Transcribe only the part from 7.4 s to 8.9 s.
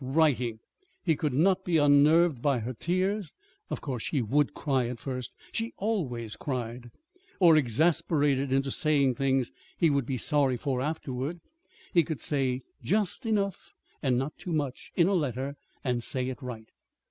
exasperated into